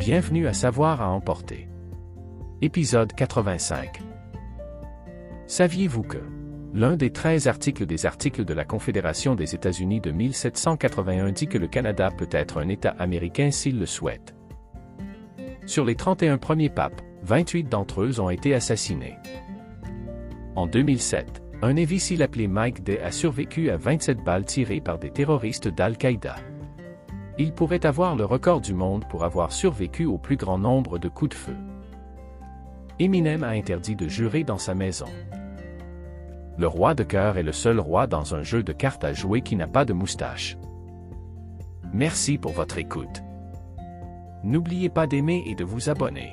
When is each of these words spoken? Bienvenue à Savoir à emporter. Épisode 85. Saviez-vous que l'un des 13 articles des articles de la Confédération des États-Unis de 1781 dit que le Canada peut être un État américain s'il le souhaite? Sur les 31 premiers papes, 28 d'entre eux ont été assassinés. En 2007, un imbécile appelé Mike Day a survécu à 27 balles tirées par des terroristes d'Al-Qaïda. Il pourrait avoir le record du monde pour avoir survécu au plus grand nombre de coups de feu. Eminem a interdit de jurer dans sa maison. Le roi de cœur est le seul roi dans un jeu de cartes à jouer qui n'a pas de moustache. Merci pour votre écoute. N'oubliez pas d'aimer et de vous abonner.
Bienvenue 0.00 0.46
à 0.46 0.54
Savoir 0.54 1.02
à 1.02 1.10
emporter. 1.10 1.68
Épisode 2.62 3.12
85. 3.12 4.00
Saviez-vous 5.46 6.04
que 6.04 6.16
l'un 6.72 6.96
des 6.96 7.10
13 7.10 7.48
articles 7.48 7.84
des 7.84 8.06
articles 8.06 8.46
de 8.46 8.54
la 8.54 8.64
Confédération 8.64 9.34
des 9.34 9.54
États-Unis 9.54 10.00
de 10.00 10.10
1781 10.10 11.32
dit 11.32 11.48
que 11.48 11.58
le 11.58 11.66
Canada 11.66 12.10
peut 12.16 12.30
être 12.30 12.62
un 12.62 12.70
État 12.70 12.96
américain 12.98 13.50
s'il 13.50 13.78
le 13.78 13.84
souhaite? 13.84 14.34
Sur 15.66 15.84
les 15.84 15.96
31 15.96 16.38
premiers 16.38 16.70
papes, 16.70 17.02
28 17.24 17.64
d'entre 17.64 18.00
eux 18.00 18.20
ont 18.20 18.30
été 18.30 18.54
assassinés. 18.54 19.18
En 20.56 20.66
2007, 20.66 21.42
un 21.60 21.76
imbécile 21.76 22.22
appelé 22.22 22.48
Mike 22.48 22.82
Day 22.84 23.02
a 23.02 23.12
survécu 23.12 23.68
à 23.68 23.76
27 23.76 24.24
balles 24.24 24.46
tirées 24.46 24.80
par 24.80 24.98
des 24.98 25.10
terroristes 25.10 25.68
d'Al-Qaïda. 25.68 26.36
Il 27.40 27.54
pourrait 27.54 27.86
avoir 27.86 28.16
le 28.16 28.26
record 28.26 28.60
du 28.60 28.74
monde 28.74 29.08
pour 29.08 29.24
avoir 29.24 29.50
survécu 29.50 30.04
au 30.04 30.18
plus 30.18 30.36
grand 30.36 30.58
nombre 30.58 30.98
de 30.98 31.08
coups 31.08 31.30
de 31.30 31.34
feu. 31.34 31.56
Eminem 32.98 33.44
a 33.44 33.48
interdit 33.48 33.96
de 33.96 34.08
jurer 34.08 34.44
dans 34.44 34.58
sa 34.58 34.74
maison. 34.74 35.06
Le 36.58 36.66
roi 36.66 36.94
de 36.94 37.02
cœur 37.02 37.38
est 37.38 37.42
le 37.42 37.52
seul 37.52 37.80
roi 37.80 38.06
dans 38.06 38.34
un 38.34 38.42
jeu 38.42 38.62
de 38.62 38.74
cartes 38.74 39.04
à 39.04 39.14
jouer 39.14 39.40
qui 39.40 39.56
n'a 39.56 39.66
pas 39.66 39.86
de 39.86 39.94
moustache. 39.94 40.58
Merci 41.94 42.36
pour 42.36 42.52
votre 42.52 42.76
écoute. 42.76 43.22
N'oubliez 44.44 44.90
pas 44.90 45.06
d'aimer 45.06 45.42
et 45.46 45.54
de 45.54 45.64
vous 45.64 45.88
abonner. 45.88 46.32